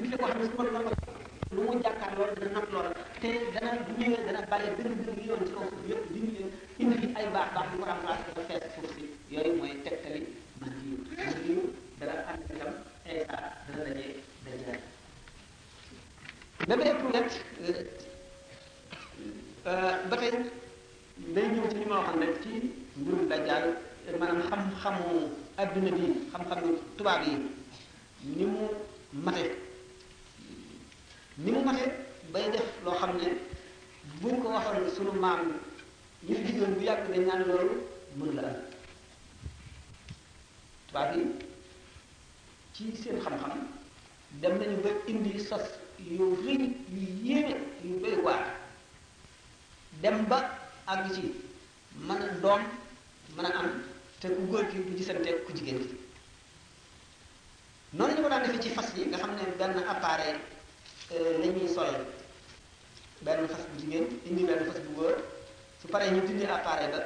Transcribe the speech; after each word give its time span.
bind 0.00 0.12
boo 0.16 0.26
xam 0.28 0.40
ne 0.40 0.44
su 0.48 0.54
ko 0.56 0.62
doon 0.68 0.86
lu 1.54 1.60
mu 1.66 1.74
jàkkaar 1.84 2.12
lool 2.18 2.32
dana 2.40 2.52
not 2.58 2.68
lool 2.74 2.88
te 3.20 3.28
dana 3.54 3.70
bu 3.84 3.90
ñëwee 4.00 4.22
dana 4.26 4.40
bàyyi 4.50 4.68
dëgg 4.78 4.92
dëgg 5.06 5.20
yoon 5.28 5.42
ci 5.46 5.52
kaw 5.54 5.64
suuf 5.70 5.84
yëpp 5.90 6.06
bind 6.12 6.28
leen 6.36 6.50
indi 6.82 7.06
ay 7.18 7.26
baax 7.34 7.48
baax 7.52 7.66
di 7.70 7.76
ko 7.78 7.84
remplacé 7.88 8.22
dafa 8.32 8.42
fees 8.48 8.72
suuf 8.74 8.86
si 8.96 9.04
yooyu 9.32 9.52
mooy 9.58 9.72
tegtali 9.84 10.20
man 10.60 10.72
diw 10.80 10.96
man 11.18 11.38
diw 11.44 11.60
dana 11.98 12.14
ànd 12.30 12.42
itam 12.56 12.72
ay 13.10 13.16
saa 13.28 13.48
dana 13.66 13.80
dajee 13.86 14.12
dajee 14.44 14.76
bébé 16.68 16.88
pour 16.98 17.10
nag 17.14 17.26
ba 20.10 20.16
tey 20.22 20.32
day 21.34 21.46
ñëw 21.54 21.66
ci 21.70 21.76
li 21.78 21.86
ma 21.90 21.96
waxoon 22.00 22.22
rek 22.22 22.34
ci 22.42 22.52
mbirum 22.96 23.26
dajjaal 23.28 23.66
maanaam 24.20 24.40
xam-xamu 24.50 25.08
adduna 25.62 25.90
bi 25.96 26.04
xam-xamu 26.32 26.68
tubaab 26.96 27.22
yi 27.26 27.34
ni 28.36 28.44
mu 28.44 28.62
mate 29.24 29.59
ni 31.44 31.50
mu 31.52 31.60
mate 31.64 31.82
bay 32.32 32.44
def 32.52 32.66
loo 32.84 32.94
xam 33.00 33.12
ne 33.20 33.28
buñ 34.20 34.36
ko 34.42 34.48
waxoon 34.54 34.90
sunu 34.96 35.12
maam 35.18 35.42
ñu 36.28 36.34
fi 36.42 36.52
bu 36.52 36.82
yàgg 36.86 37.04
dañ 37.12 37.22
naan 37.26 37.42
loolu 37.48 37.74
mënu 38.18 38.32
la 38.36 38.42
am 38.48 38.56
tubaab 40.88 41.10
yi 41.16 41.22
ci 42.74 42.94
seen 43.02 43.18
xam-xam 43.24 43.52
dem 44.42 44.58
nañu 44.58 44.76
ba 44.82 44.90
indi 45.12 45.38
sos 45.48 45.64
yu 46.10 46.24
rëy 46.44 46.58
yu 46.94 47.06
yéeme 47.24 47.54
yu 47.88 47.98
doy 48.02 48.16
waar 48.24 48.44
dem 50.02 50.26
ba 50.28 50.38
àgg 50.86 51.06
ci 51.14 51.22
man 52.06 52.20
a 52.22 52.28
doom 52.42 52.60
mën 53.36 53.46
a 53.46 53.58
am 53.58 53.68
te 54.20 54.28
ku 54.28 54.42
góor 54.50 54.66
ki 54.70 54.76
du 54.84 54.96
gisante 54.96 55.42
ku 55.46 55.52
jigéen 55.56 55.80
ki 55.86 55.96
noonu 57.92 58.14
ñu 58.14 58.22
ko 58.22 58.28
daan 58.28 58.42
defee 58.42 58.62
ci 58.62 58.68
fas 58.74 58.92
yi 58.94 59.06
nga 59.06 59.16
xam 59.18 59.34
ne 59.36 59.42
benn 59.58 59.76
appareil 59.88 60.36
lañuy 61.18 61.66
eh, 61.66 61.74
solal 61.74 62.04
benn 63.22 63.48
fas 63.48 63.64
bu 63.72 63.80
jigéen 63.80 64.06
indi 64.26 64.44
benn 64.44 64.64
fas 64.64 64.78
bu 64.86 64.94
góor 64.94 65.14
su 65.82 65.88
paree 65.88 66.10
ñu 66.12 66.24
dindi 66.26 66.44
appareil 66.44 66.90
ba 66.92 67.02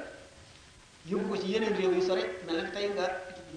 yóbbu 1.08 1.28
ko 1.34 1.40
ci 1.40 1.48
yeneen 1.52 1.76
réew 1.76 1.92
yu 1.94 2.02
sore 2.02 2.20
mel 2.46 2.56
nag 2.56 2.72
tey 2.72 2.88
nga 2.90 3.08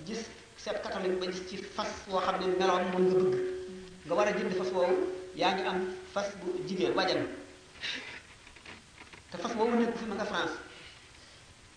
gis 0.06 0.24
seet 0.58 0.82
catholique 0.82 1.20
ba 1.20 1.32
gis 1.32 1.46
ci 1.50 1.58
fas 1.58 1.90
woo 2.10 2.20
xam 2.20 2.40
ne 2.40 2.48
meloon 2.58 2.86
moom 2.92 3.04
nga 3.08 3.18
bëgg 3.18 3.32
nga 4.06 4.16
war 4.16 4.28
a 4.28 4.32
jënd 4.32 4.54
fas 4.54 4.72
woowu 4.72 5.14
yaa 5.36 5.54
ngi 5.54 5.64
am 5.68 5.94
fas 6.14 6.30
bu 6.42 6.64
jigéen 6.68 6.94
wajan 6.96 7.28
te 9.32 9.38
fas 9.38 9.54
woowu 9.56 9.76
nekk 9.76 9.98
fi 9.98 10.06
ma 10.06 10.16
nga 10.16 10.26
france 10.26 10.54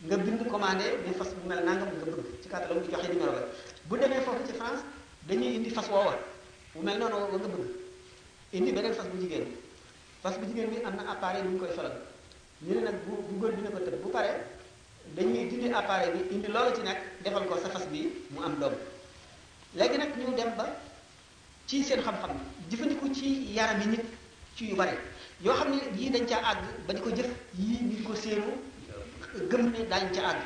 nga 0.06 0.16
bind 0.16 0.46
commandé 0.48 0.84
ni 1.06 1.12
fas 1.14 1.34
bu 1.34 1.48
mel 1.48 1.64
nangam 1.64 1.88
nga 1.90 2.04
bëgg 2.04 2.40
ci 2.42 2.48
kàttal 2.48 2.74
mu 2.76 2.84
joxe 2.90 3.08
numéro 3.12 3.32
ba 3.32 3.46
bu 3.86 3.96
demee 3.98 4.20
foofu 4.22 4.46
ci 4.46 4.52
france 4.52 4.82
dañuy 5.26 5.54
indi 5.56 5.70
fas 5.70 5.88
woowa 5.90 6.16
bu 6.74 6.82
mel 6.82 6.98
noonu 6.98 7.16
nga 7.18 7.38
bëgg 7.38 7.78
indi 8.52 8.72
beneen 8.72 8.94
fas 8.94 9.06
bu 9.14 9.20
jigéen 9.20 9.46
fas 10.22 10.34
bu 10.40 10.46
jigéen 10.46 10.68
bi 10.70 10.84
am 10.84 10.94
na 10.96 11.12
appareil 11.12 11.42
bu 11.44 11.50
ñu 11.50 11.58
koy 11.58 11.68
solal 11.74 11.92
ñu 12.62 12.74
ne 12.74 12.80
nag 12.80 12.94
bu 13.06 13.12
bu 13.28 13.38
góor 13.38 13.52
bi 13.54 13.62
ne 13.62 13.70
ko 13.70 13.78
tëb 13.78 14.02
bu 14.02 14.10
paree 14.10 14.36
dañuy 15.14 15.48
dindi 15.48 15.72
appareil 15.72 16.12
bi 16.16 16.34
indi 16.34 16.48
loolu 16.48 16.74
ci 16.76 16.82
nekk 16.82 16.98
defal 17.22 17.46
ko 17.46 17.58
sa 17.62 17.68
fas 17.70 17.86
bi 17.86 18.00
mu 18.30 18.42
am 18.42 18.58
doom 18.58 18.72
léegi 19.74 19.96
nag 19.98 20.08
ñu 20.18 20.34
dem 20.34 20.54
ba 20.56 20.66
ci 21.66 21.82
seen 21.84 22.00
xam-xam 22.02 22.36
jëfandikoo 22.68 23.14
ci 23.14 23.52
yaram 23.54 23.80
yi 23.82 23.86
nit 23.86 24.04
ci 24.56 24.64
yu 24.68 24.74
bare 24.74 24.98
yoo 25.40 25.54
xam 25.54 25.70
ne 25.70 25.76
yii 25.96 26.10
dañ 26.10 26.26
caa 26.28 26.42
àgg 26.50 26.64
ba 26.86 26.92
di 26.94 27.00
ko 27.02 27.10
jëf 27.10 27.30
yii 27.54 27.82
ñu 27.82 28.02
ko 28.04 28.14
séenu 28.16 28.54
gëm 29.50 29.70
ne 29.70 29.86
daañu 29.86 30.10
ca 30.14 30.22
àgg 30.30 30.38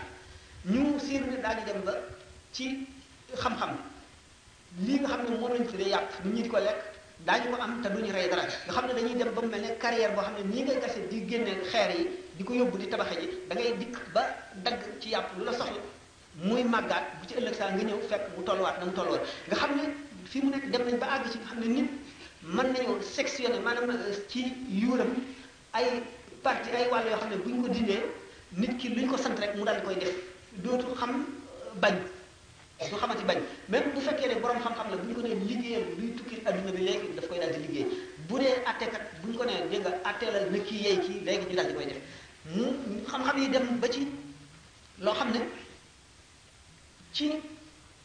ñu 0.66 0.98
séenu 0.98 1.26
ne 1.30 1.40
daañu 1.40 1.64
dem 1.64 1.82
ba 1.84 1.94
ci 2.52 2.86
xam-xam 3.34 3.76
lii 4.80 4.98
nga 4.98 5.08
xam 5.08 5.24
ne 5.24 5.38
moom 5.38 5.52
lañ 5.52 5.66
tuddee 5.66 5.88
yàpp 5.88 6.24
nit 6.24 6.34
ñi 6.34 6.42
di 6.42 6.48
ko 6.48 6.58
lekk 6.58 6.93
daañu 7.26 7.50
ko 7.50 7.56
am 7.62 7.80
te 7.82 7.88
ñu 7.88 8.12
rey 8.12 8.28
dara 8.28 8.42
nga 8.44 8.72
xam 8.72 8.86
ne 8.86 8.94
dañuy 8.94 9.16
dem 9.16 9.32
ba 9.34 9.40
mu 9.40 9.48
mel 9.48 9.62
ne 9.62 9.76
carrière 9.78 10.12
boo 10.14 10.20
xam 10.24 10.34
ne 10.36 10.42
nii 10.44 10.62
nga 10.64 10.74
gase 10.80 11.08
di 11.08 11.26
génne 11.26 11.60
xeer 11.70 11.90
yi 11.96 12.08
di 12.36 12.44
ko 12.44 12.52
yóbbu 12.52 12.76
di 12.76 12.86
tabaxe 12.88 13.18
yi 13.20 13.28
da 13.48 13.54
ngay 13.54 13.76
dikk 13.78 13.98
ba 14.12 14.22
dagg 14.62 14.80
ci 15.00 15.08
yàpp 15.08 15.36
lu 15.38 15.44
la 15.44 15.52
soxla 15.52 15.80
muy 16.36 16.62
màggaat 16.64 17.04
bu 17.20 17.26
ci 17.26 17.34
ëllëg 17.34 17.54
saa 17.54 17.70
ngi 17.72 17.84
ñëw 17.84 18.00
fekk 18.08 18.36
bu 18.36 18.42
tolluwaat 18.44 18.78
na 18.78 18.84
mu 18.84 18.92
tolluwaat 18.92 19.22
nga 19.46 19.56
xam 19.56 19.70
ne 19.76 19.82
fi 20.24 20.40
mu 20.42 20.50
nekk 20.50 20.68
dem 20.70 20.82
nañ 20.86 20.98
ba 20.98 21.06
àgg 21.16 21.30
ci 21.32 21.38
nga 21.38 21.46
xam 21.48 21.58
ne 21.60 21.66
nit 21.66 21.90
mën 22.42 22.66
nañoo 22.72 23.00
sectionné 23.02 23.58
maanaam 23.60 23.88
euh, 23.88 24.24
ci 24.28 24.52
yuuram 24.68 25.14
ay 25.72 26.02
parti 26.42 26.68
ay 26.76 26.88
wàll 26.90 27.06
yoo 27.08 27.16
xam 27.18 27.30
ne 27.30 27.36
bu 27.36 27.48
ñu 27.50 27.62
ko 27.62 27.68
dindee 27.68 28.02
nit 28.52 28.76
kii 28.78 28.94
lu 28.94 29.06
ko 29.08 29.16
sant 29.16 29.38
rek 29.40 29.56
mu 29.56 29.64
daal 29.64 29.82
koy 29.82 29.94
def 29.96 30.12
dootu 30.62 30.92
xam 30.94 31.10
euh, 31.24 31.80
bañ 31.80 31.94
du 32.90 32.96
xamati 32.98 33.24
bañ 33.24 33.38
même 33.68 33.90
bu 33.94 34.00
fekkee 34.00 34.28
ne 34.34 34.40
borom 34.40 34.58
xam-xam 34.62 34.90
la 34.90 34.96
bu 34.96 35.08
ñu 35.08 35.14
ko 35.14 35.22
nee 35.22 35.34
liggéeyal 35.34 35.82
luy 35.98 36.10
tukkil 36.18 36.40
adduna 36.46 36.72
bi 36.72 36.82
léegi 36.86 37.08
daf 37.16 37.28
koy 37.28 37.38
daal 37.38 37.52
di 37.52 37.58
liggéey 37.66 37.86
bu 38.28 38.38
dee 38.40 38.52
attekat 38.66 39.02
bu 39.22 39.32
ñu 39.32 39.38
ko 39.38 39.44
nee 39.44 39.68
dégg 39.70 39.80
nga 39.82 39.90
atteelal 40.10 40.50
na 40.50 40.58
kii 40.58 40.82
yey 40.84 40.96
kii 40.98 41.20
léegi 41.24 41.46
ñu 41.48 41.54
daal 41.56 41.66
di 41.68 41.74
koy 41.74 41.86
def 41.86 41.98
mu 42.54 42.64
xam-xam 43.08 43.38
yi 43.38 43.48
dem 43.48 43.78
ba 43.80 43.88
ci 43.88 44.06
loo 44.98 45.14
xam 45.14 45.30
ne 45.32 45.40
ci 47.12 47.32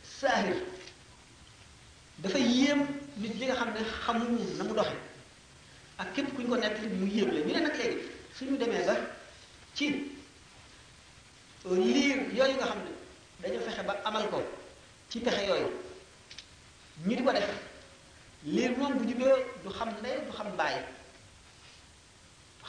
saahir 0.03 0.56
dafay 2.19 2.41
yéem 2.41 2.79
nit 3.18 3.34
li 3.39 3.45
nga 3.45 3.56
xam 3.56 3.69
ne 3.73 3.81
xamuñu 4.06 4.57
na 4.57 4.63
mu 4.63 4.73
doxe 4.75 4.95
ak 5.97 6.13
képp 6.16 6.39
ñu 6.39 6.47
ko 6.50 6.56
nettali 6.57 6.88
mu 6.88 7.06
yéem 7.07 7.31
la 7.34 7.39
ñu 7.41 7.53
ne 7.53 7.59
nag 7.59 7.75
léegi 7.75 7.97
suñu 8.38 8.57
demee 8.57 8.85
ba 8.85 8.95
ci 9.73 9.88
liir 11.66 12.18
yooyu 12.38 12.56
nga 12.56 12.66
xam 12.72 12.79
ne 12.88 12.91
dañoo 13.41 13.62
fexe 13.62 13.84
ba 13.85 13.94
amal 14.06 14.28
ko 14.29 14.39
ci 15.12 15.18
pexe 15.24 15.42
yooyu 15.50 15.70
ñu 17.06 17.16
di 17.18 17.24
ko 17.25 17.31
def 17.34 17.50
liir 18.44 18.72
moom 18.78 18.94
bu 18.97 19.03
juddoo 19.09 19.38
du 19.66 19.70
xam 19.78 19.90
ndey 20.00 20.16
du 20.25 20.31
xam 20.38 20.50
bàyyi 20.58 20.81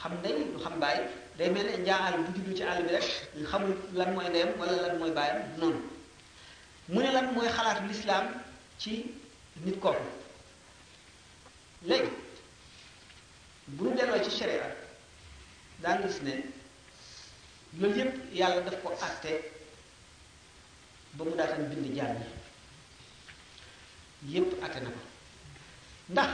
xam 0.01 0.13
ndey 0.19 0.33
du 0.53 0.59
xam 0.63 0.79
bàyyi 0.79 1.01
day 1.37 1.49
mel 1.49 1.65
ne 1.65 1.77
njaaxal 1.77 2.15
bu 2.25 2.31
juddu 2.37 2.55
ci 2.57 2.63
àll 2.63 2.83
bi 2.85 2.89
rek 2.95 3.03
xamul 3.51 3.71
lan 3.93 4.09
mooy 4.15 4.27
ndeyam 4.29 4.49
wala 4.59 4.75
lan 4.85 4.97
mooy 4.99 5.11
bàyyam 5.17 5.37
noonu 5.59 5.81
mu 6.91 6.99
ne 7.01 7.11
lan 7.11 7.25
mooy 7.33 7.47
xalaatu 7.55 7.83
lislaam 7.87 8.25
ci 8.81 8.91
nit 9.65 9.79
kooku 9.79 10.05
léegi 11.87 12.09
bu 13.67 13.83
ñu 13.85 13.95
delloo 13.97 14.23
ci 14.25 14.31
sharia 14.37 14.67
daan 15.81 16.01
gis 16.07 16.21
ne 16.23 16.33
loolu 17.79 17.97
yépp 17.97 18.13
yàlla 18.33 18.61
daf 18.65 18.83
ko 18.83 18.89
àtte 19.07 19.31
ba 21.21 21.29
mu 21.29 21.37
daataan 21.37 21.69
bind 21.69 21.93
jaam 21.95 22.15
yi 24.25 24.35
yépp 24.35 24.61
atte 24.65 24.81
na 24.81 24.89
ko 24.89 25.01
ndax 26.09 26.29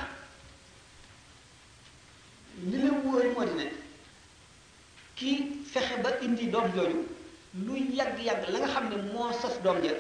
li 2.72 2.78
la 2.82 2.90
wóor 3.04 3.24
moo 3.36 3.46
di 3.46 3.54
ne 3.56 3.72
kii 5.16 5.64
fexe 5.72 6.02
ba 6.02 6.10
indi 6.22 6.50
doom 6.52 6.72
jooju 6.76 7.06
lu 7.66 7.76
yàgg-yàgg 7.94 8.50
la 8.50 8.60
nga 8.60 8.68
xam 8.68 8.90
ne 8.90 8.96
moo 9.14 9.32
sos 9.34 9.60
doom 9.64 9.82
ja 9.84 9.94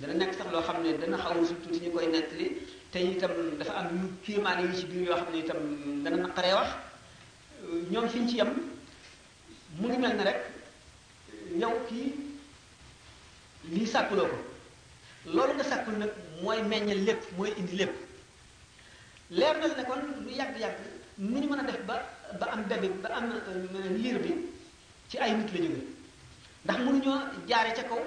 dana 0.00 0.12
nekk 0.14 0.34
sax 0.38 0.52
loo 0.52 0.62
xam 0.62 0.82
ne 0.82 0.98
dana 0.98 1.16
xaw 1.18 1.44
su 1.44 1.54
tuuti 1.62 1.80
ñu 1.80 1.90
koy 1.92 2.06
nettali 2.06 2.46
te 2.92 2.98
itam 2.98 3.56
dafa 3.58 3.72
am 3.74 4.00
lu 4.02 4.08
kéemaane 4.24 4.66
yi 4.70 4.76
ci 4.78 4.86
biir 4.86 5.08
yoo 5.08 5.16
xam 5.18 5.32
ne 5.32 5.38
itam 5.38 5.58
dana 6.04 6.16
naqaree 6.16 6.52
wax 6.54 6.68
ñoom 7.90 8.08
fi 8.08 8.18
ñu 8.20 8.28
ci 8.30 8.36
yam 8.36 8.52
mu 9.78 9.88
ngi 9.88 9.96
mel 9.98 10.16
ne 10.16 10.24
rek 10.24 10.36
ñëw 11.58 11.72
kii 11.88 12.25
lii 13.74 13.86
sàkkuloo 13.86 14.28
ko 14.32 14.38
loolu 15.34 15.52
nga 15.54 15.64
sàkkul 15.64 15.96
nag 15.98 16.10
mooy 16.42 16.62
meññal 16.62 17.00
lépp 17.06 17.20
mooy 17.36 17.50
indi 17.60 17.76
lépp 17.76 17.94
leer 19.30 19.54
na 19.60 19.66
ne 19.76 19.82
kon 19.88 20.00
lu 20.24 20.30
yàgg-yàgg 20.38 20.78
nu 21.18 21.40
ñu 21.40 21.48
mën 21.48 21.58
a 21.58 21.62
def 21.66 21.80
ba 21.86 21.94
ba 22.40 22.46
am 22.52 22.62
bébé 22.68 22.88
ba 23.02 23.08
am 23.16 23.30
euh, 23.32 23.96
liir 23.98 24.18
bi 24.18 24.30
ci 25.08 25.18
ay 25.18 25.32
nit 25.32 25.50
la 25.54 25.58
jóge 25.60 25.80
ndax 26.64 26.78
mënuñoo 26.80 27.18
jaare 27.48 27.72
ca 27.74 27.82
kaw 27.82 28.02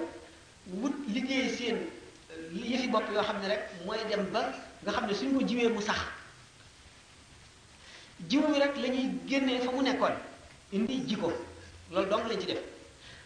wut 0.80 0.94
liggéey 1.12 1.48
seen 1.56 1.76
euh, 1.76 2.68
yëfi 2.70 2.88
bopp 2.88 3.04
yoo 3.12 3.22
xam 3.22 3.40
ne 3.40 3.48
rek 3.48 3.62
mooy 3.86 3.98
dem 4.08 4.30
ba 4.32 4.52
nga 4.82 4.92
xam 4.92 5.06
ne 5.06 5.14
suñu 5.14 5.38
ko 5.38 5.46
jiwee 5.46 5.68
mu 5.68 5.80
sax 5.82 6.00
jiw 8.28 8.42
wi 8.48 8.58
rek 8.60 8.76
lañuy 8.76 9.04
ñuy 9.08 9.28
génnee 9.28 9.58
fa 9.60 9.72
mu 9.72 9.82
nekkoon 9.82 10.16
indi 10.72 11.06
ji 11.08 11.16
ko 11.16 11.32
loolu 11.92 12.08
dong 12.08 12.28
lañ 12.28 12.40
ci 12.40 12.46
def 12.46 12.69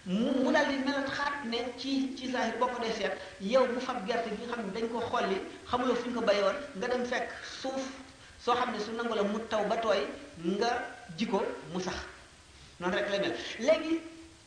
mu 0.06 0.30
mu 0.44 0.52
daal 0.52 0.68
di 0.68 0.76
melat 0.84 1.08
xaat 1.16 1.44
ne 1.46 1.72
ci 1.78 2.14
ci 2.18 2.30
zahir 2.32 2.58
boo 2.58 2.66
ko 2.68 2.82
dee 2.82 2.92
seet 2.92 3.12
yow 3.40 3.66
mu 3.66 3.80
fab 3.80 4.06
gerte 4.06 4.28
gi 4.38 4.46
xam 4.46 4.60
ne 4.66 4.72
dañ 4.72 4.88
ko 4.90 4.98
xolli 5.00 5.36
xamuloo 5.70 5.94
fu 5.96 6.10
ñu 6.10 6.14
ko 6.14 6.20
bayoon 6.26 6.54
nga 6.76 6.88
dem 6.88 7.06
fekk 7.06 7.30
suuf 7.60 7.82
soo 8.40 8.54
xam 8.54 8.72
ne 8.72 8.80
su 8.84 8.90
nangu 8.92 9.14
la 9.14 9.22
mu 9.22 9.38
taw 9.48 9.64
ba 9.68 9.76
tooy 9.78 10.06
nga 10.36 10.68
ji 11.18 11.26
mu 11.72 11.80
sax 11.80 11.94
noonu 12.80 12.96
rek 12.96 13.08
lay 13.10 13.18
mel 13.20 13.34
léegi 13.58 14.00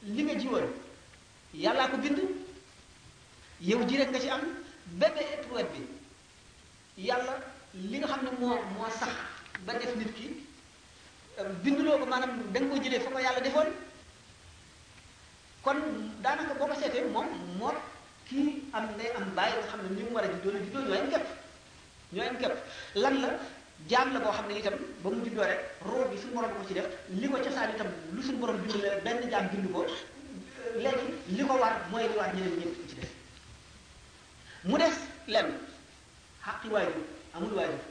li 0.03 0.23
nga 0.23 0.33
ji 0.37 0.47
woon 0.47 0.65
yàllaa 1.53 1.87
ko 1.89 1.97
bind 1.97 2.19
yow 3.59 3.83
ji 3.87 3.97
rek 3.97 4.09
nga 4.09 4.19
ci 4.19 4.29
am 4.29 4.41
bébé 4.85 5.21
épreuve 5.33 5.65
bi 5.73 5.89
yàlla 7.07 7.39
li 7.73 7.97
nga 7.97 8.05
xam 8.07 8.19
ne 8.23 8.29
moo 8.39 8.59
moo 8.77 8.89
sax 8.99 9.09
ba 9.65 9.73
def 9.73 9.95
nit 9.95 10.13
ki 10.15 10.37
binduloo 11.63 11.99
ko 11.99 12.05
maanaam 12.05 12.43
da 12.53 12.59
nga 12.59 12.75
ko 12.75 12.75
jëlee 12.81 12.99
fa 12.99 13.09
ko 13.11 13.19
yàlla 13.19 13.41
defoon 13.41 13.67
kon 15.67 15.79
daanaka 16.23 16.53
boo 16.59 16.67
ko 16.71 16.75
seetee 16.81 17.03
moom 17.15 17.27
moo 17.59 17.71
kii 18.27 18.43
am 18.77 18.85
day 18.99 19.09
am 19.17 19.25
bàyyi 19.37 19.55
nga 19.57 19.67
xam 19.71 19.79
ne 19.83 19.89
ni 19.95 20.01
mu 20.05 20.11
war 20.15 20.23
a 20.25 20.29
juddoo 20.33 20.51
la 20.53 20.59
juddoo 20.65 20.81
ñoo 20.87 20.95
yem 20.99 21.09
képp 21.13 21.27
ñoo 22.13 22.25
yem 22.27 22.37
képp 22.41 22.55
lan 23.03 23.15
la 23.23 23.29
jaam 23.91 24.07
la 24.13 24.19
koo 24.23 24.33
xam 24.37 24.47
ne 24.47 24.53
itam 24.59 24.75
ba 25.01 25.07
mu 25.13 25.19
juddoo 25.25 25.45
rek 25.51 25.61
roo 25.89 26.05
bi 26.09 26.17
suñu 26.21 26.33
borom 26.35 26.53
ko 26.59 26.63
ci 26.67 26.73
def 26.77 26.87
li 27.19 27.27
ko 27.31 27.37
cosaan 27.43 27.69
itam 27.75 27.87
lu 28.15 28.21
suñu 28.27 28.39
borom 28.41 28.57
bind 28.63 28.75
la 28.83 28.89
benn 29.03 29.19
jaam 29.31 29.45
bind 29.51 29.65
ko 29.73 29.81
léegi 30.83 31.07
li 31.35 31.43
ko 31.49 31.53
war 31.63 31.73
mooy 31.91 32.05
li 32.11 32.15
war 32.19 32.29
ñeneen 32.35 32.59
ñëpp 32.59 32.75
ci 32.89 32.95
def 33.01 33.11
mu 34.69 34.75
des 34.81 34.95
lenn 35.33 35.49
xaqi 36.45 36.67
waajur 36.73 36.95
amul 37.35 37.53
waajur 37.57 37.81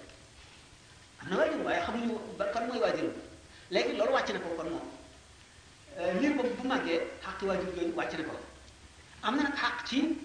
am 1.21 1.27
na 1.29 1.35
waajur 1.39 1.61
waaye 1.67 1.81
xamuñu 1.87 2.17
kan 2.55 2.63
mooy 2.69 2.81
waajur 2.85 3.11
léegi 3.75 3.97
loolu 3.99 4.13
wàcc 4.17 4.31
na 4.35 4.41
ko 4.45 4.51
kon 4.61 4.71
moom 4.75 4.96
liir 5.99 6.31
euh, 6.33 6.43
boobu 6.43 6.53
bu 6.63 6.69
màggee 6.69 7.01
xàq 7.25 7.41
waajur 7.43 7.69
yooyu 7.77 7.95
wàcc 7.97 8.13
na 8.19 8.25
ko 8.25 8.37
am 9.23 9.37
na 9.37 9.43
nag 9.45 9.55
xàq 9.59 9.87
ci 9.87 10.19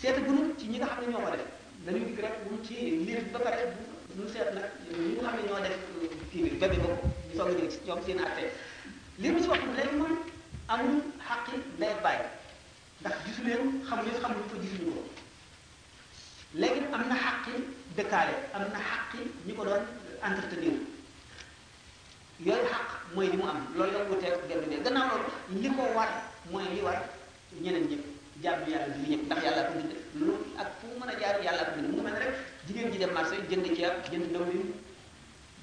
seeta 0.00 0.20
gunu 0.20 0.54
ci 0.58 0.66
ñi 0.68 0.78
nga 0.78 0.86
xam 0.86 1.00
ne 1.04 1.08
ñoo 1.08 1.20
ko 1.20 1.30
def 1.36 1.42
dañuy 1.84 2.04
digg 2.06 2.20
rek 2.20 2.32
bu 2.44 2.50
mu 2.54 2.64
ci 2.64 2.74
liir 3.06 3.22
ba 3.32 3.38
pare 3.40 3.74
bu 4.14 4.22
ñu 4.22 4.28
seet 4.28 4.54
nag 4.54 4.70
ñi 4.90 5.18
nga 5.20 5.30
xam 5.32 5.36
ne 5.40 5.48
ñoo 5.48 5.62
def 5.62 5.76
kii 6.30 6.42
bi 6.42 6.50
bébé 6.56 6.76
boobu 6.76 7.06
ñu 7.28 7.36
soog 7.36 7.48
a 7.48 7.70
ci 7.70 7.78
ñoom 7.86 8.00
seen 8.06 8.18
atte 8.20 8.44
liir 9.18 9.34
bi 9.34 9.42
ci 9.42 9.48
wax 9.48 9.60
léegi 9.76 9.96
moom 9.96 10.16
amul 10.68 11.02
xàqi 11.26 11.52
ndey 11.76 11.94
bàyyi 12.02 12.24
ndax 13.00 13.14
gisu 13.24 13.42
leen 13.46 13.82
xam 13.86 14.04
leen 14.04 14.20
xam 14.22 14.32
lu 14.32 14.42
fa 14.50 14.56
gisuñu 14.62 14.90
ko 14.94 15.02
léegi 16.54 16.80
am 16.94 17.02
na 17.08 17.16
xàqi 17.24 17.54
dëkkaale 17.96 18.34
am 18.54 18.62
na 18.72 18.78
xàqi 18.90 19.18
ñi 19.46 19.52
ko 19.56 19.64
doon 19.64 19.82
entretenir 20.22 20.74
yooyu 22.46 22.64
xaq 22.70 22.88
mooy 23.14 23.26
li 23.28 23.36
mu 23.36 23.44
am 23.46 23.56
loolu 23.74 23.92
la 23.98 24.04
wuteeg 24.10 24.38
genn 24.48 24.62
bi 24.70 24.76
gannaaw 24.84 25.08
loolu 25.10 25.28
li 25.62 25.68
ko 25.76 25.82
war 25.96 26.08
mooy 26.50 26.62
li 26.74 26.80
war 26.86 26.98
ñeneen 27.62 27.86
ñëpp 27.90 28.04
jàmm 28.42 28.60
yàlla 28.70 28.88
bi 28.94 29.00
ñëpp 29.12 29.22
ndax 29.26 29.40
yàlla 29.44 29.62
ko 29.66 29.72
bind 29.78 29.92
lu 30.20 30.32
ak 30.60 30.68
fu 30.78 30.86
mën 30.98 31.10
a 31.10 31.18
jaar 31.20 31.36
yàlla 31.44 31.62
ko 31.66 31.70
bind 31.76 31.86
mu 31.88 31.94
ngi 31.94 32.02
mel 32.04 32.12
ne 32.14 32.18
rek 32.24 32.34
jigéen 32.66 32.90
ji 32.92 32.98
dem 32.98 33.12
marché 33.14 33.36
jënd 33.50 33.66
ceeb 33.76 33.94
jënd 34.12 34.26
dawlin 34.32 34.66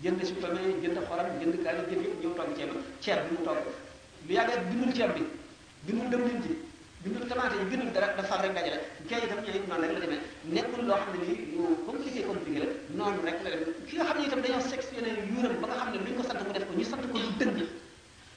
jënd 0.03 0.19
supame 0.29 0.59
jënd 0.83 0.97
xoram 1.07 1.27
jënd 1.41 1.55
kaani 1.63 1.81
jënd 1.89 2.03
yëpp 2.05 2.19
ñëw 2.21 2.33
togg 2.37 2.51
ceeb 2.57 2.71
ceeb 3.01 3.19
bi 3.27 3.31
mu 3.35 3.43
togg 3.47 3.61
lu 4.27 4.31
yàgg 4.33 4.51
bindul 4.69 4.91
ceeb 4.97 5.11
bi 5.15 5.21
bindul 5.85 6.07
dawlin 6.11 6.41
ji 6.43 6.53
ñu 7.05 7.19
tamaate 7.29 7.53
yi 7.57 7.65
bindul 7.69 7.91
dara 7.93 8.07
dafa 8.17 8.41
rek 8.41 8.53
dajale 8.55 8.79
géej 9.07 9.23
itam 9.25 9.39
ñooy 9.43 9.61
noonu 10.49 10.87
loo 10.89 10.95
xam 11.03 11.11
ne 11.13 11.19
nii 11.27 11.39
lu 11.55 11.65
compliqué 11.85 12.21
compliqué 12.29 12.59
la 12.65 12.65
noonu 12.97 13.19
rek 13.27 13.37
la 13.43 13.49
demee 13.51 13.73
ki 13.87 13.93
nga 13.97 14.05
xam 14.09 14.17
ne 15.01 15.01
ne 15.01 15.13
lu 15.13 15.33
ñu 15.37 16.15
ko 16.17 16.23
sant 16.23 16.41
mu 16.45 16.51
def 16.53 16.65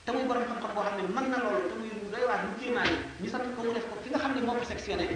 te 0.04 0.12
muy 0.12 0.24
borom 0.28 0.44
xam-xam 0.50 0.72
boo 0.74 0.84
xam 0.84 0.94
ne 1.00 1.02
mën 1.14 1.26
na 1.30 1.36
loolu 1.42 1.68
te 1.70 1.74
muy 1.80 1.88
doy 2.12 2.24
waar 2.28 2.40
lu 2.44 2.52
kéemaane 2.62 2.94
ñu 3.22 3.28
sant 3.30 3.46
ko 3.56 3.62
mu 3.62 3.72
def 3.72 3.84
ko 3.88 3.96
ki 4.02 4.08
nga 4.10 4.18
xam 4.18 4.32
ne 4.34 4.40
moo 4.42 4.52
ko 4.60 4.64
sectionné 4.64 5.06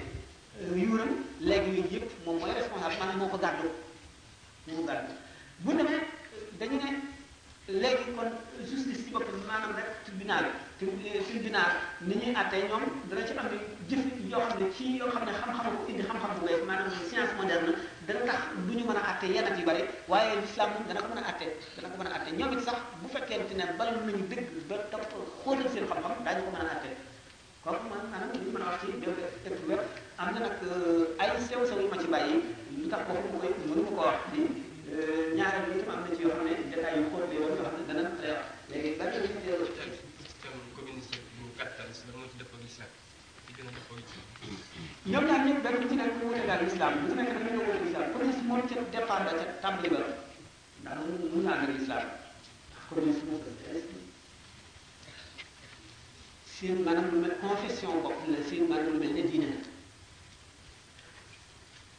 euh, 0.62 0.74
yuuram 0.76 1.10
léegi 1.40 1.84
yëpp 1.92 2.08
moom 2.24 2.38
mooy 2.40 2.52
responsable 2.56 2.96
maanaam 3.00 3.18
moo 3.18 3.28
ko 3.28 3.36
gàddu 3.38 3.68
moo 4.68 4.76
ko 4.76 4.82
gàddu 4.88 5.12
bu 5.58 5.76
demee 5.76 6.00
dañu 6.58 6.76
ne 6.80 6.88
léegi 7.68 8.14
kon 8.16 8.32
justice 8.64 9.04
ci 9.04 9.10
boppam 9.12 9.36
maanaam 9.44 9.76
rek 9.76 9.84
tribunal 10.06 10.44
tribunal 10.82 11.70
ni 12.06 12.14
ñuy 12.18 12.34
àttee 12.34 12.66
ñoom 12.68 12.82
dana 13.08 13.26
ci 13.26 13.32
am 13.38 13.46
jëf 13.88 14.04
yoo 14.30 14.42
xam 14.46 14.58
ne 14.58 14.66
ci 14.74 14.84
yoo 14.98 15.08
xam 15.10 15.24
ne 15.24 15.30
xam-xam 15.32 15.76
ko 15.76 15.84
indi 15.88 16.02
xam-xam 16.02 16.30
bu 16.38 16.46
bees 16.46 16.62
maanaam 16.66 16.90
science 17.10 17.32
moderne 17.38 17.74
dana 18.06 18.20
tax 18.26 18.40
du 18.66 18.72
ñu 18.72 18.84
mën 18.84 18.96
a 18.96 19.00
àtte 19.14 19.26
yenn 19.30 19.44
ak 19.46 19.58
yu 19.58 19.64
bari 19.66 19.82
waaye 20.08 20.40
l'islam 20.40 20.70
moom 20.74 20.86
dana 20.88 21.00
ko 21.00 21.14
mën 21.14 21.22
a 21.24 21.28
àtte 21.30 21.46
dana 21.76 21.88
ko 21.96 22.02
a 22.02 22.16
àtte 22.18 22.30
ñoom 22.34 22.50
bu 23.02 23.08
fekkente 23.10 23.54
ne 23.54 23.64
ba 24.68 24.76
topp 24.90 25.06
xóotal 25.44 25.68
seen 25.70 25.86
xam-xam 25.86 26.12
daañu 26.24 26.42
ko 26.44 26.50
mën 26.50 26.66
a 26.66 26.74
àtte 26.74 26.90
kooku 27.62 27.86
man 27.88 28.02
maanaam 28.10 28.32
li 28.34 28.38
ñu 28.42 28.50
mën 28.50 28.62
a 28.62 28.66
wax 28.74 28.80
ci 28.82 28.98
dëkk 28.98 29.62
web 29.70 29.80
am 30.18 30.34
na 30.34 30.40
nag 30.40 30.56
euh, 30.66 31.22
ay 31.22 31.30
sew 31.46 31.62
sew 31.66 31.78
yu 31.80 31.86
ma 31.88 31.98
ci 32.02 32.06
bàyyi 32.10 32.42
lu 32.78 32.88
tax 32.90 33.06
kooku 33.06 33.28
mu 33.32 33.38
koy 33.38 33.54
mënu 33.70 33.82
ma 33.86 33.90
ko 33.94 34.02
wax 34.10 34.18
ni 34.34 34.42
euh, 34.90 35.30
ñaareel 35.38 35.62
bi 35.70 35.78
itam 35.78 35.94
am 35.94 36.00
na 36.04 36.10
ci 36.16 36.22
yoo 36.26 36.30
xam 36.34 36.42
ne 36.44 36.52
détails 36.56 36.98
yu 36.98 37.06
xóotal 37.10 37.34
yoo 37.38 37.54
xam 37.54 37.74
ne 37.78 37.82
dana 37.86 38.02
léegi 38.68 38.90
bari 38.98 39.16
ñoom 45.06 45.24
ñaar 45.26 45.42
ñëpp 45.46 45.62
benn 45.62 45.80
bu 45.80 45.88
ci 45.88 45.94
nekk 45.94 46.14
mu 46.18 46.26
wute 46.28 46.46
daal 46.46 46.62
islam 46.66 46.92
bu 47.00 47.06
ci 47.10 47.14
nekk 47.16 47.28
dafa 47.32 47.44
ñëw 47.52 47.64
wute 47.66 47.86
islam 47.88 48.12
communiste 48.12 48.42
moo 48.48 48.60
ca 48.68 48.74
départ 48.94 49.22
ca 49.28 49.32
tàmbali 49.62 49.88
ba 49.94 49.98
ndax 50.82 50.96
mu 51.06 51.12
mu 51.32 51.38
naan 51.46 51.62
ak 51.64 51.70
islam 51.82 52.04
communiste 52.88 53.24
moo 53.28 53.40
seen 56.54 56.76
maanaam 56.86 57.06
lu 57.12 57.18
mel 57.22 57.36
confession 57.42 57.92
bopp 58.02 58.18
la 58.32 58.38
seen 58.48 58.64
maanaam 58.70 58.96
ne 58.98 59.22
diine 59.30 59.48
la 59.54 59.60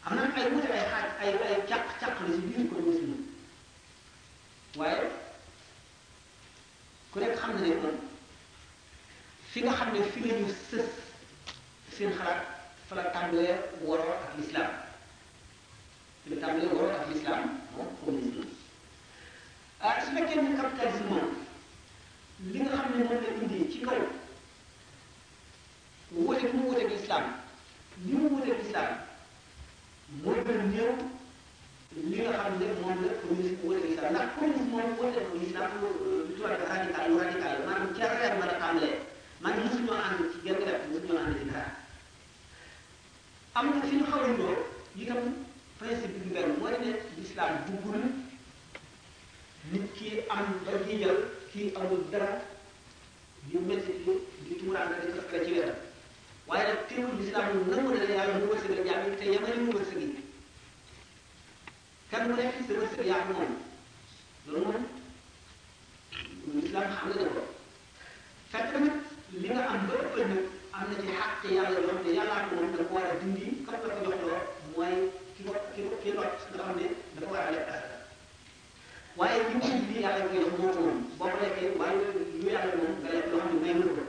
am 0.10 0.13
na 0.15 0.21
ay 0.38 0.45
wute 0.54 0.69
ay 0.77 0.83
xaaj 0.92 1.07
ay 1.24 1.31
ay 1.48 1.56
càq 1.69 1.86
la 2.27 2.33
si 2.36 2.42
biir 2.48 2.68
communiste 2.69 3.06
la 3.10 3.18
waaye 4.80 5.01
ku 7.12 7.19
nekk 7.19 7.36
xam 7.39 7.51
na 7.56 7.62
ne 7.62 7.94
fi 9.51 9.60
nga 9.62 9.74
xam 9.77 9.89
ne 9.94 10.01
fi 10.12 10.19
sës 10.69 10.88
seen 11.98 12.12
xalaat 12.18 12.38
fa 12.88 12.95
la 12.95 13.04
tàmbalee 13.13 13.56
waroo 13.88 14.13
ak 14.13 14.38
lislaam 14.38 14.72
fi 16.24 16.30
la 16.36 16.38
tàmbalee 16.42 16.72
waroo 16.74 16.92
ak 16.98 17.10
lislaam 17.13 17.42
moom 17.78 17.88
communisme 18.06 18.45
ah 19.80 19.95
su 20.06 20.10
fekkee 20.16 20.42
ni 20.42 20.57
capitalisme 20.60 21.10
moom 21.10 21.30
xam 22.69 22.86
ne 22.90 23.04
moom 26.54 26.75
la 26.78 26.84
lislaam 26.94 27.25
li 28.04 28.16
mu 28.18 28.28
wuteeg 28.34 28.60
lislaam 28.63 28.98
mooy 30.24 30.38
gën 30.46 30.62
néew 30.72 30.94
li 32.10 32.18
nga 32.24 32.34
xam 32.44 32.54
ne 32.60 32.66
moom 32.81 32.98
la 33.06 33.13
communisme 33.22 33.62
wuteeg 33.63 33.86
lislaam 33.89 34.13
ndax 34.13 34.28
communisme 34.36 34.68
moom 34.72 34.98
wuteeg 35.00 35.28
lislaam 35.42 35.72
lu 35.81 35.89
tubaab 36.36 36.60
radical 36.69 37.12
radical 37.22 37.43
am 43.63 43.63
na 43.63 43.63
fi 43.63 43.63
ñu 43.63 43.63
xaw 44.12 44.21
a 44.21 44.24
ndoo 44.31 44.54
itam 45.01 45.21
principe 45.80 46.18
bi 46.24 46.51
mooy 46.60 46.75
ne 46.83 46.92
l'islam 47.18 47.51
buggul 47.68 48.01
nit 49.71 49.86
ki 49.95 50.07
am 50.38 50.45
ba 50.65 50.71
jiijal 50.86 51.18
kii 51.51 51.68
dara 52.12 52.30
ñu 53.51 53.60
métti 53.68 53.92
di 54.48 54.54
tumuraanke 54.57 54.95
dañ 55.01 55.10
ko 55.15 55.21
fekk 55.30 55.33
ci 55.45 55.51
wetam 55.56 55.77
waaye 56.48 56.63
nag 56.68 56.80
teewul 56.88 57.13
l'islam 57.19 57.45
mu 57.54 57.60
nangu 57.71 57.89
ne 57.94 57.98
la 58.18 58.24
mu 58.38 58.44
wërsëgal 58.51 58.81
jaam 58.88 59.01
yi 59.06 59.18
te 59.18 59.25
yaa 59.31 59.42
moom 63.30 63.50
loolu 64.48 64.65
moom 66.46 66.58
l'islam 66.62 66.86
xam 66.96 67.05
nga 67.10 67.15
dem 67.20 67.29
ko 67.34 67.41
fekk 68.51 68.72
li 69.41 69.48
nga 69.50 69.62
am 69.74 69.77
ba 69.88 69.93
ëllëg 69.93 70.29
am 70.74 70.86
na 70.89 70.98
ci 71.01 71.08
xàq 71.08 71.56
yàlla 71.56 71.70
yoo 71.80 71.88
xam 71.92 71.98
ne 72.06 72.12
yàllaa 72.18 72.42
ko 72.50 72.56
war 72.96 73.06
a 73.06 73.15
dindi 73.22 73.46
kat 73.68 73.82
la 73.88 73.94
ko 73.96 74.01
jox 74.08 74.22
loo 74.27 74.39
mooy 74.75 74.96
ki 75.38 75.42
ko 75.48 75.53
ki 75.75 75.82
ki 76.01 76.12
lot 76.18 76.25
nga 76.51 76.63
xam 76.65 76.75
ne 76.80 76.86
dafa 77.15 77.32
war 77.34 77.44
a 77.48 77.51
lekk 77.56 77.68
asaka 77.75 77.98
waaye 79.18 79.38
li 79.50 79.53
mu 79.60 79.70
lii 79.89 80.01
yàlla 80.03 80.25
koy 80.30 80.39
jox 80.44 80.53
moo 80.60 80.72
ko 80.74 80.82
moom 80.86 81.00
boo 81.18 81.30
ko 81.32 81.38
lekkee 81.44 81.70
waaye 81.80 82.01
lu 82.42 82.48
yàlla 82.56 82.74
moom 82.80 82.92
nga 83.01 83.10
lekk 83.15 83.27
loo 83.32 83.39
xam 83.42 83.51
ne 83.53 83.60
may 83.63 83.74
mën 83.80 83.92
ko 83.98 84.03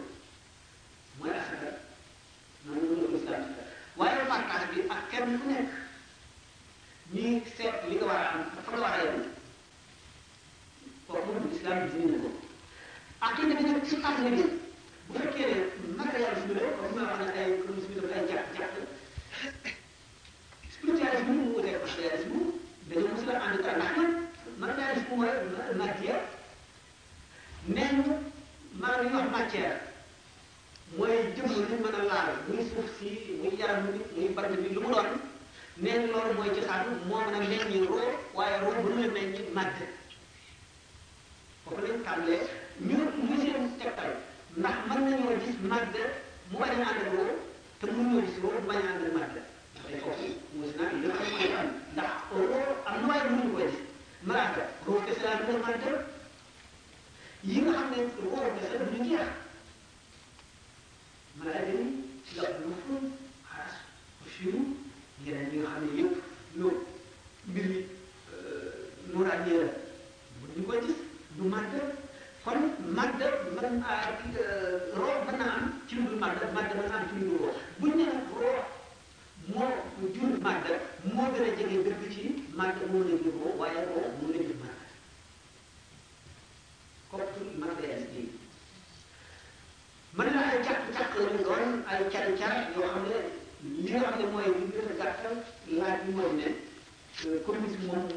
mooy 1.19 1.33
asaka 1.41 1.69
noonu 2.65 2.97
la 3.01 3.07
ko 3.11 3.17
islam 3.21 3.43
waaye 3.99 4.21
bàkkaar 4.31 4.63
bi 4.71 4.79
ak 4.95 5.01
kenn 5.11 5.39
ku 5.41 5.45
nekk 5.51 5.71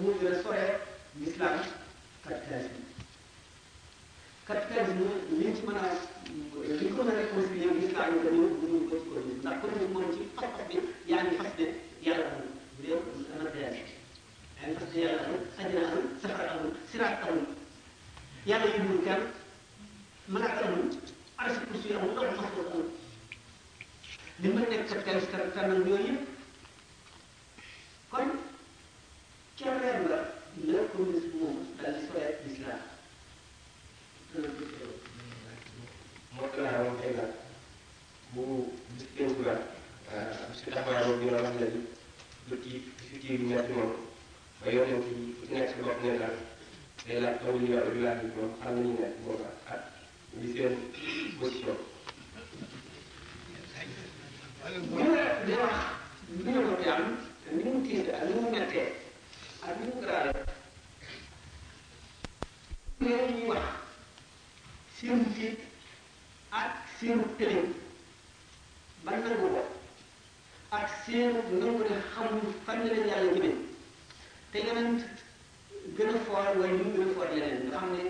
moo 0.02 0.14
gën 0.22 0.34
a 0.34 0.42
soree 0.44 0.80
l'islam 1.20 1.58
capitalisme 2.24 2.82
capitalisme 4.48 5.10
liñ 5.40 5.56
ci 5.56 5.62
mën 5.68 5.78
a 5.78 5.84
liñ 6.80 6.96
ko 6.96 7.02
mën 7.04 7.10
a 7.10 7.16
réconcilier 7.22 7.70
l'islam 7.80 8.10
yi 8.14 8.24
dañoo 8.26 8.50
mënuñ 8.62 8.84
ko 8.90 8.96
ci 9.02 9.08
ko 9.10 9.18
ndax 9.42 9.56
commune 9.62 9.88
moom 9.94 10.06
ci 10.14 10.20
fas-fas 10.36 10.68
bi 10.70 10.76
yaa 11.10 11.24
ngi 11.24 11.36
fas 11.40 11.50
ne 11.58 11.66
yàlla 12.06 12.26
amul 12.32 12.48
bu 12.76 12.82
dee 12.82 12.96
ana 13.36 13.50
dee 13.50 13.62
yaa 13.64 13.72
ngi 14.70 14.76
fas 14.80 14.90
ne 14.94 15.00
yàlla 15.02 15.22
amul 15.26 15.40
àddina 15.62 15.88
amul 15.88 16.06
safara 16.22 16.52
amul 16.54 16.74
siraat 16.92 17.24
amul 17.24 17.46
yàlla 18.50 18.68
yëgul 18.76 19.04
kenn 19.06 19.24
malaaka 20.34 20.66
amul 20.68 20.86
arsi 21.42 21.60
kursi 21.68 21.94
amul 21.94 22.12
ndox 22.12 22.30
maxtuur 22.38 22.68
amul 22.72 22.88
li 24.42 24.48
mën 24.54 24.66
nekk 24.70 24.86
capitalisme 24.90 25.38
te 25.54 25.62
nag 25.68 25.80
yooyu 25.88 26.06
yëpp 26.06 26.26
kon 28.12 28.28
cooleem 29.58 30.04
la 30.10 30.22
le 30.68 30.80
communiste 30.94 31.30
boobu 31.40 31.66
dal 31.82 31.94
di 32.00 32.06
koy 32.14 32.34
islam 32.50 32.80
gën 34.32 34.44
a 34.46 34.50
gis 34.58 34.72
yow. 34.80 34.94
moo 36.34 36.46
tax 36.48 36.58
naa 36.64 36.82
moom 36.84 36.98
tey 37.02 37.14
nag 37.20 37.32
bu 38.34 38.44
gis 38.98 39.08
démb 39.18 39.40
la 39.46 39.56
parce 40.08 40.62
que 40.64 40.70
taxawaay 40.74 41.04
boobu 41.06 41.22
ñu 41.24 41.30
doon 41.30 41.44
wax 41.46 41.56
léegi 41.60 41.82
bët 42.50 42.64
yi 42.70 42.78
bët 43.10 43.24
yi 43.24 43.38
métti 43.50 43.72
moom 43.78 43.94
ba 44.60 44.68
yoon 44.74 44.88
nañ 44.92 45.02
ci 45.04 45.12
ku 45.40 45.46
ci 45.48 45.54
nekk 45.54 45.82
wax 45.88 45.98
ne 46.04 46.18
daal 46.22 46.38
day 47.06 47.20
laaj 47.24 47.38
taw 47.42 47.54
li 47.60 47.66
nga 47.72 47.80
ëpp 47.88 47.98
laaj 48.04 48.18
bi 48.24 48.28
moom 48.36 48.52
xam 48.62 48.72
nañu 48.76 48.94
ne 49.00 49.08
moom 49.24 49.42
ak 49.74 49.82
li 50.40 50.48
seen 50.54 50.74
position. 51.40 51.78
ñu 54.90 55.02
ne 55.16 55.24
di 55.46 55.54
wax 55.62 55.76
li 56.44 56.44
ñu 56.52 56.60
ko 56.70 56.76
jàll 56.86 57.06
ni 57.56 57.64
mu 57.64 57.82
tiit 57.86 58.08
ak 58.16 58.22
ni 58.28 58.34
mu 58.42 58.50
méttee. 58.54 59.06
ak 59.64 59.70
ñu 59.82 59.88
mu 59.96 60.02
grave 60.02 60.34
yooyu 63.00 63.28
ñuy 63.38 63.44
wax 63.50 63.64
seenu 64.96 65.24
tiit 65.36 65.58
ak 66.52 66.72
seenu 67.00 67.24
tëlin 67.38 67.68
ba 69.04 69.12
nangu 69.18 69.48
ko 69.54 69.62
ak 70.72 70.88
seenu 71.06 71.42
nangu 71.60 71.84
ne 71.90 71.96
xamul 72.14 72.54
fan 72.66 72.80
la 72.84 72.94
leen 72.94 73.08
yàlla 73.10 73.34
jëmee 73.34 73.56
te 74.52 74.58
yonent 74.66 75.00
gën 75.98 76.10
a 76.16 76.20
foor 76.26 76.46
wala 76.58 76.68
ñu 76.68 76.84
mu 76.84 76.92
gën 76.96 77.10
a 77.10 77.14
foor 77.16 77.28
leneen 77.34 77.68
nga 77.68 77.78
xam 77.80 77.92
ne 77.96 78.04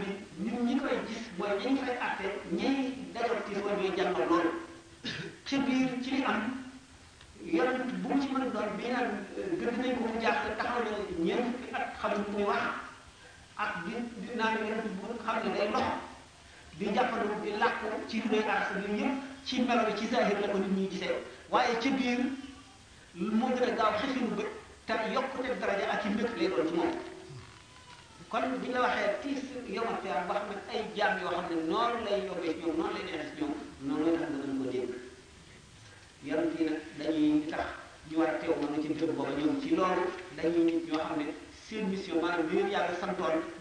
bi 0.00 0.08
ñun 0.44 0.66
ñi 0.66 0.76
koy 0.80 0.96
gis 1.08 1.22
mooy 1.36 1.52
ñi 1.64 1.76
fay 1.84 1.96
àtte 2.06 2.26
ñiy 2.58 2.76
dajal 3.12 3.42
tiis 3.44 3.58
wala 3.64 3.76
ñuy 3.78 3.92
jàngal 3.96 4.26
loolu 4.28 4.50
ci 5.44 5.56
ci 6.02 6.10
li 6.16 6.22
am 6.24 6.40
yonent 7.44 7.92
bu 8.00 8.08
mu 8.08 8.20
ci 8.22 8.28
mën 8.32 8.40
a 8.42 8.46
doon 8.46 8.68
bii 8.78 8.88
naan 8.88 9.08
gëdd 9.60 9.76
nañ 9.82 9.94
ko 9.96 10.00
mu 10.08 10.20
jaaxle 10.20 10.56
taxaw 10.56 10.80
na 10.80 10.90
ñeent 11.20 11.44
fukki 11.60 11.74
at 11.76 11.84
xam 12.00 12.12
ñu 12.16 12.24
muy 12.32 12.44
wax 12.48 12.64
ak 13.56 13.72
di 13.84 13.92
di 14.24 14.28
naan 14.40 14.56
yonent 14.64 14.86
bu 14.96 15.06
xam 15.24 15.36
ne 15.44 15.52
day 15.56 15.68
lox 15.74 15.88
di 16.78 16.86
jàppandu 16.94 17.34
di 17.42 17.50
làkku 17.60 17.88
ci 18.08 18.22
lu 18.22 18.28
doy 18.30 18.42
aar 18.48 18.64
sa 18.68 18.80
yëpp 18.80 19.31
ci 19.44 19.60
melo 19.62 19.84
bi 19.84 19.98
ci 19.98 20.06
zahir 20.08 20.38
la 20.40 20.48
ko 20.48 20.58
nit 20.58 20.70
ñi 20.76 20.88
gisee 20.88 21.22
waaye 21.50 21.80
ci 21.80 21.90
biir 21.90 22.18
moo 23.14 23.50
gën 23.56 23.70
a 23.70 23.70
gaaw 23.76 23.92
xëfinu 23.98 24.34
bët 24.36 24.46
te 24.86 24.92
yokkute 25.12 25.58
daraja 25.58 25.86
ak 25.92 26.02
ci 26.02 26.08
mbëkk 26.10 26.36
lay 26.38 26.48
doon 26.48 26.66
ci 26.68 26.74
moom 26.74 26.90
kon 28.28 28.40
bi 28.60 28.68
ñu 28.68 28.72
la 28.74 28.80
waxee 28.80 29.18
tiis 29.22 29.42
yomal 29.68 29.98
xiyaam 30.02 30.28
wax 30.28 30.42
ne 30.48 30.56
ay 30.72 30.82
jaam 30.96 31.18
yoo 31.20 31.28
xam 31.34 31.44
ne 31.50 31.56
noonu 31.68 32.04
lay 32.04 32.24
yombee 32.26 32.52
ci 32.54 32.60
ñoom 32.64 32.76
noonu 32.76 32.92
lay 32.94 33.04
neexee 33.04 33.34
ci 33.36 33.42
ñoom 33.42 33.56
noonu 33.80 34.04
lay 34.06 34.20
tax 34.20 34.30
nga 34.30 34.42
mën 34.46 34.58
koo 34.62 34.66
dégg 34.70 34.96
ñu 38.06 38.16
war 38.16 38.28
a 38.34 38.38
teew 38.38 38.54
mën 38.62 38.80
ci 38.82 38.88
dëgg 38.94 39.12
booba 39.16 39.30
ñoom 39.38 39.60
ci 39.60 39.70
loolu 39.74 40.02
dañuy 40.36 40.64
nit 40.64 40.86
ñoo 40.88 40.98
xam 40.98 41.16
ne 41.16 41.34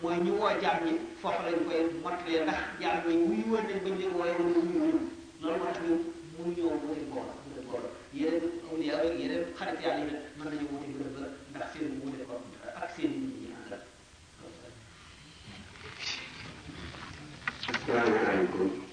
mooy 0.01 0.15
ñu 0.19 0.33
jaam 0.61 0.83
ñi 0.85 0.93
foofu 1.19 1.41
lañ 1.43 1.57
koy 1.65 1.81
mottalee 2.03 2.43
ndax 2.43 2.59
jaam 2.79 2.97
ñi 3.07 3.13
wuyu 3.25 3.45
woon 3.49 3.63
nañ 3.67 3.79
bañ 3.83 3.93
leen 3.97 4.11
wooye 4.15 4.31
woon 4.33 4.53
ñu 4.53 5.19
loolu 5.43 5.57
moo 5.57 5.65
tax 5.65 5.77
ñun 5.83 5.99
mënuñoo 6.37 6.73
wuti 6.81 7.03
góor 7.13 7.29
wuti 7.45 7.61
góor 7.69 7.83
yeneen 8.13 8.43
awliya 8.69 8.93
ak 8.97 9.19
yeneen 9.21 9.43
xarit 9.57 9.79
yàlla 9.83 9.99
yi 10.05 10.09
mën 10.09 10.19
nañu 10.37 10.65
wuti 10.71 10.89
bërëb 10.97 11.15
la 11.21 11.27
ndax 11.51 11.65
seen 11.71 11.99
wuute 12.01 12.23
ko 12.29 12.33
ak 12.81 12.89
seen 12.95 13.11
nit 13.21 13.35
ñi 13.41 13.47
àndal. 13.59 13.81
asalaamaaleykum. 17.73 18.90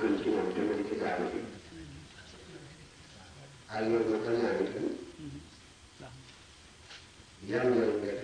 gën 0.00 0.18
ci 0.22 0.28
moom 0.30 0.52
te 0.54 0.60
mën 0.62 0.84
ci 0.88 0.94
daara 1.00 1.24
bi 1.32 1.40
ay 3.74 3.82
yoon 3.90 4.04
na 4.10 4.16
ko 4.24 4.30
ñaan 4.40 4.58
itam 4.64 4.86
yàlla 7.48 7.84
nga 7.86 8.17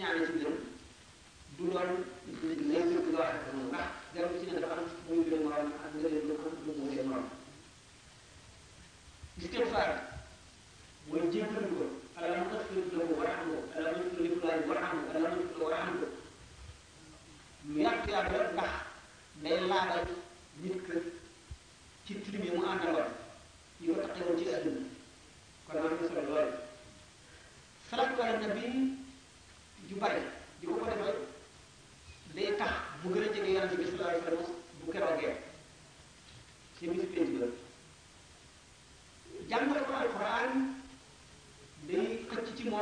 ñaanee 0.00 0.26
ci 0.26 0.32
mbirum 0.34 0.58
du 1.56 1.64
doon 1.72 1.90
léeg-léeg 2.42 2.90
lu 3.06 3.12
war 3.16 3.26
a 3.26 3.32
def 3.34 3.44
noonu 3.52 3.64
ndax 3.68 3.86
jarul 4.14 4.38
ci 4.40 4.46
ne 4.46 4.60
dafa 4.62 4.76
am 4.80 4.84
muy 5.06 5.20
gën 5.26 5.40
morom 5.44 5.70
ak 5.82 5.90
nga 5.96 6.08
leen 6.12 6.26
lu 6.28 6.34
am 6.44 6.54
lu 6.64 6.70
mu 6.78 6.84
gën 6.92 7.08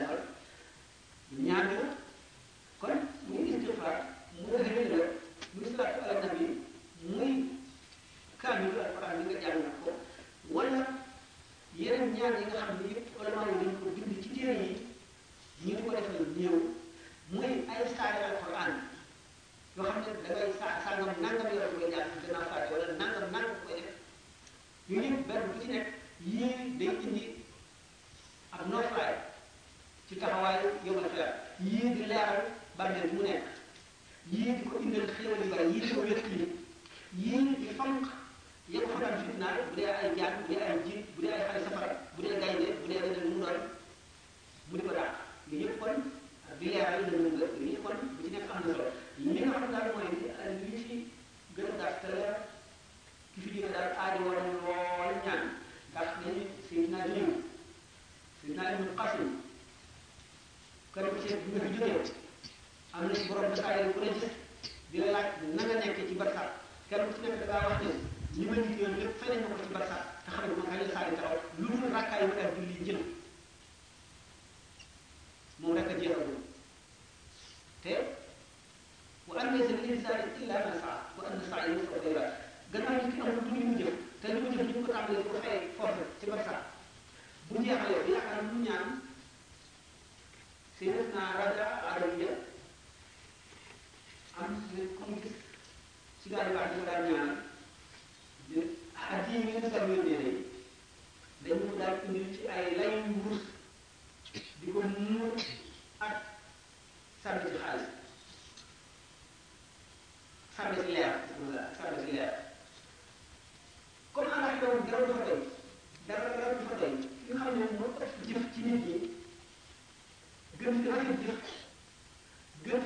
laa 0.00 0.20
ñaan 1.46 1.66
ko 1.76 1.82
kaamilu 8.42 8.80
alquran 8.86 9.16
yi 9.18 9.24
nga 9.34 9.40
jàng 9.40 9.64
ko 9.84 9.90
wala 10.56 10.78
yeneen 11.80 12.10
ñaan 12.16 12.36
yi 12.38 12.44
nga 12.48 12.56
xam 12.60 12.68
ne 12.80 12.84
yëpp 12.92 13.08
ulama 13.20 13.42
yi 13.48 13.54
dañ 13.62 13.72
ko 13.80 13.86
bind 13.96 14.12
ci 14.22 14.28
téere 14.34 14.66
yi 14.70 14.76
ñu 15.64 15.74
di 15.76 15.82
ko 15.82 15.90
defal 15.96 16.26
néew 16.36 16.56
muy 17.32 17.52
ay 17.72 17.82
saari 17.96 18.20
alquran 18.30 18.72
yoo 19.76 19.84
xam 19.88 19.98
ne 20.02 20.12
da 20.26 20.34
ngay 20.34 20.50
sa 20.58 20.66
sangam 20.84 21.10
nangam 21.24 21.50
yor 21.56 21.68
koy 21.76 21.86
jàng 21.94 22.10
ci 22.18 22.26
gannaaw 22.26 22.46
faati 22.52 22.72
wala 22.74 22.86
nangam 23.00 23.24
nangam 23.34 23.54
koy 23.66 23.74
def 23.80 23.94
yooyu 24.88 25.10
yëpp 25.12 25.26
benn 25.28 25.44
bu 25.52 25.60
ci 25.62 25.68
nekk 25.74 25.86
yii 26.26 26.76
day 26.78 26.90
indi 27.04 27.24
ak 28.54 28.62
noflaay 28.70 29.14
ci 30.08 30.12
taxawaay 30.20 30.58
yomal 30.84 31.06
xeer 31.14 31.30
yii 31.70 31.94
di 31.94 32.02
leeral 32.10 32.40
bàmmeel 32.76 33.06
bu 33.08 33.14
mu 33.16 33.22
nekk 33.22 33.46
yii 34.34 34.50
di 34.56 34.62
ko 34.68 34.74
indal 34.82 35.06
xéewal 35.16 35.38
yu 35.44 35.48
bari 35.50 35.68
yii 35.72 35.80
di 35.80 35.88
ko 35.94 36.00
wéttali 36.02 36.44
yii 37.24 37.54
di 37.62 37.70
fanq 37.78 38.10
yëpp 38.70 38.86
dafa 39.00 39.12
daan 39.12 39.26
fitnaal 39.26 39.56
bu 39.68 39.74
dee 39.76 39.90
ay 39.92 40.10
jaan 40.16 40.32
bu 40.40 40.52
dee 40.54 40.62
ay 40.62 40.76
jiit 40.86 41.06
bu 41.14 41.20
dee 41.22 41.32
ay 41.32 41.62
xale 41.70 41.88
bu 42.14 42.22
dee 42.22 42.38
gaynde 42.40 42.66
bu 42.80 42.86
dee 42.88 43.00
leneen 43.02 43.30
mu 43.36 43.44
doon 43.46 43.60
mu 44.68 44.76
di 44.78 44.82
ko 44.86 44.92
daan 44.94 45.12
yooyu 45.50 45.64
yëpp 45.66 45.80
kon 45.82 45.94
bi 46.58 46.66
leeral 46.70 47.00
la 47.00 47.08
mën 47.10 47.38
la 47.38 47.46
yooyu 47.46 47.68
yëpp 47.72 47.82
kon 47.86 47.96
bu 48.16 48.22
ci 48.24 48.30
nekk 48.30 48.50
am 48.50 48.60
na 48.62 48.72
solo 48.72 48.86
li 49.18 49.40
nga 49.42 49.50
xam 49.60 49.70
daal 49.72 49.86
mooy 49.94 50.06
li 50.62 50.78
ci 50.82 50.96
gën 51.54 51.66
a 51.72 51.76
gàtt 51.80 52.02
la 52.14 52.32
ki 53.32 53.40
fi 53.42 53.48
jóge 53.52 53.68
daal 53.74 53.88
aajo 54.02 54.22
woon 54.26 54.44
lool 54.64 55.14
ñaan 55.24 55.42
ndax 55.90 56.08
nañu 56.22 56.42
Seydina 56.68 56.98
Aliou 57.02 57.32
Seydina 58.40 58.62
Aliou 58.66 58.94
Qasim 58.98 59.28
kër 60.94 61.04
bu 61.10 61.16
ci 61.22 61.34
bi 61.44 61.50
nga 61.56 61.60
fi 61.64 61.76
jógee 61.78 62.14
am 62.94 63.06
na 63.08 63.14
ci 63.18 63.26
borom 63.28 63.50
basaayal 63.50 63.92
ku 63.92 63.98
la 64.04 64.10
gis 64.16 64.30
di 64.90 64.96
la 64.98 65.08
laaj 65.14 65.28
na 65.54 65.62
nga 65.64 65.74
nekk 65.74 65.98
ci 66.08 66.14
barsax 66.20 66.48
kenn 66.88 67.04
ku 67.08 67.12
ci 67.14 67.20
nekk 67.28 67.38
da 67.40 67.44
ngaa 67.52 67.68
wax 67.68 67.80
ne 67.82 68.11
ñi 68.34 68.46
ma 68.46 68.54
nit 68.56 68.78
yoon 68.80 68.96
lépp 68.98 69.18
feneen 69.20 69.40
nga 69.44 69.48
ko 69.56 69.60
ci 69.62 69.68
barsax 69.74 70.02
te 70.24 70.30
xam 70.34 70.42
ne 70.48 70.54
moom 70.56 70.70
ay 70.72 70.82
xaari 70.92 71.12
taxaw 71.16 71.36
lu 71.58 71.66
dul 71.76 71.92
rakkaayu 71.96 72.28
ak 72.44 72.48
julli 72.56 72.76
jël 72.86 73.00
moom 75.60 75.72
rek 75.76 75.88
a 75.90 75.92
jeexagul 76.00 76.38
te 77.82 77.92
wa 79.26 79.32
an 79.40 79.48
laysa 79.52 79.72
lil 79.76 79.88
insani 79.92 80.24
illa 80.42 80.56
ma 80.64 80.72
saa 80.80 80.96
wa 81.16 81.20
an 81.28 81.36
sa'yu 81.50 81.74
sawfa 81.84 81.98
yura 82.08 82.24
gannaaw 82.72 82.96
nit 82.96 83.08
ki 83.14 83.18
amul 83.20 83.42
du 83.44 83.50
mu 83.66 83.70
jëf 83.78 83.92
te 84.20 84.26
li 84.28 84.38
mu 84.40 84.48
jëf 84.56 84.68
ñu 84.72 84.76
ko 84.86 84.90
tàmbalee 84.92 85.26
ko 85.28 85.34
fay 85.44 85.56
ci 86.20 86.24
bu 86.26 86.34
bi 87.48 87.54
lu 87.54 87.56
ñaan 87.60 87.80
raja 91.40 91.66
adamiya 91.92 92.30
am 94.38 94.48
ne 94.72 94.82
comme 94.96 95.16
ci 96.20 96.26
gaari 96.30 96.54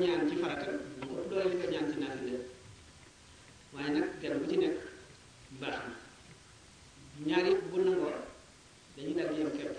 ñaan 0.00 0.26
ci 0.28 0.36
farata 0.36 0.70
lu 0.72 0.78
ëpp 1.16 1.28
doole 1.30 1.48
li 1.50 1.56
nga 1.56 1.68
ñaan 1.72 1.90
ci 1.92 1.98
naafila 1.98 2.38
waaye 3.72 3.90
nag 3.90 4.04
gan 4.20 4.38
bu 4.38 4.48
ci 4.48 4.56
nekk 4.56 4.76
baax 5.60 5.76
na 5.86 5.96
ñaar 7.26 7.44
yëpp 7.50 7.64
bu 7.70 7.76
nangoo 7.84 8.12
dañuy 8.96 9.14
dal 9.14 9.38
yem 9.38 9.50
képp 9.56 9.78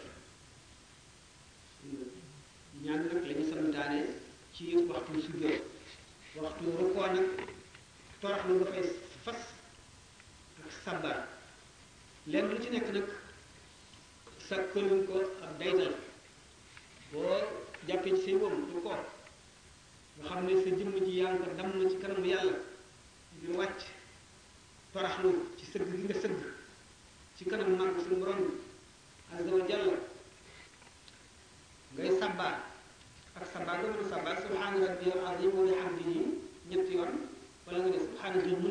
ñaan 2.83 3.01
nag 3.13 3.73
la 3.77 3.93
ñu 3.93 4.03
ci 4.53 4.75
waxtu 4.89 5.21
sujjóot 5.21 5.63
waxtu 6.35 6.63
rukkoo 6.79 7.07
nag 7.13 7.25
torox 8.19 8.41
lu 8.47 8.53
nga 8.55 8.65
fay 8.71 8.83
fas 9.23 9.41
ak 10.63 10.71
sabar 10.83 11.27
lenn 12.27 12.49
lu 12.51 12.61
ci 12.61 12.69
nekk 12.69 12.87
nag 12.93 13.07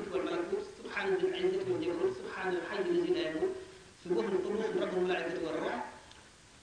الملكوت 0.06 0.14
والملكوت 0.14 0.62
سبحانه 0.84 1.16
العزة 1.16 1.72
والجبروت 1.72 2.16
سبحان 2.16 2.54
الحي 2.56 2.78
الذي 2.78 3.12
لا 3.14 3.30
يموت 3.30 3.52
سبوح 4.04 4.24
القدوس 4.26 4.64
رب 4.82 4.98
الملائكة 4.98 5.46
والروح 5.46 5.84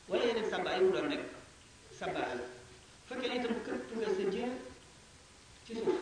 ولا 0.10 0.24
ينن 0.26 0.46
سبع 0.52 0.76
يمر 0.78 1.06
نك 1.06 1.24
سبع 2.00 2.28
فكان 3.10 3.32
يتم 3.40 3.54
كرت 3.66 3.82
توغال 3.94 4.18
سا 4.18 4.30
جير 4.30 4.50
ci 5.70 5.74
suuf 5.76 6.02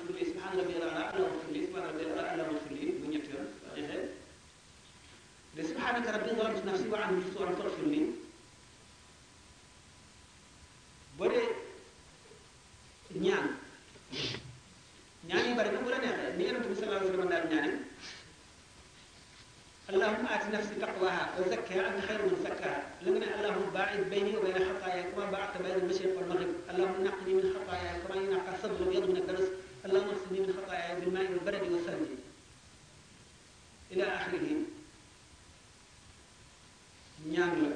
سبحانك 5.84 6.08
ربي 6.16 6.32
ظلمت 6.40 6.64
نفسي 6.70 6.86
وعنه 6.92 7.16
جزء 7.28 7.38
رب 7.44 7.54
تغفر 7.60 7.84
لي 7.92 8.00
بودي 11.20 11.42
ñaan 13.24 13.44
ñaan 15.28 15.44
yu 15.48 15.52
نيان 15.54 15.72
na 15.74 15.82
bu 15.82 15.88
la 15.92 15.98
neexee 16.02 16.32
ni 16.36 16.42
yonente 16.48 16.68
bi 16.72 16.74
sallallahu 16.74 17.12
alayhi 17.12 17.28
wa 17.28 17.60
sallam 17.60 17.82
اللهم 19.90 20.24
آت 20.34 20.44
نفسي 20.56 20.74
تقواها 20.82 21.22
وزكها 21.38 21.80
أنت 21.88 22.04
خير 22.08 22.18
من 22.24 22.36
زكاها 22.44 22.78
لمن 23.04 23.22
اللهم 23.22 23.66
باعد 23.76 23.98
بيني 24.12 24.32
وبين 24.36 24.56
خطايا 24.68 25.02
كما 25.10 25.24
باعدت 25.30 25.56
بين 25.62 25.74
المشرق 25.80 26.16
والمغرب 26.16 26.50
اللهم 26.70 26.96
نقني 27.08 27.32
من 27.38 27.44
خطايا 27.56 27.90
كما 28.04 28.16
ينقى 28.16 28.50
الصبر 28.54 28.74
الأبيض 28.80 29.04
من 29.10 29.16
الدرس 29.22 29.46
اللهم 29.86 30.08
اغسلني 30.08 30.40
من 30.44 30.50
خطايا 30.58 30.88
بالماء 30.98 31.26
والبرد 31.32 31.64
والثلج 31.72 32.10
إلى 33.92 34.04
آخره 34.18 34.53
yang. 37.34 37.73